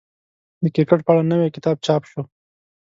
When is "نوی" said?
1.31-1.49